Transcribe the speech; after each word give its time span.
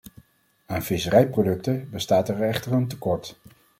Aan 0.65 0.83
visserijproducten 0.83 1.89
bestaat 1.89 2.29
er 2.29 2.41
echter 2.41 2.71
een 2.71 2.87
tekort. 2.87 3.39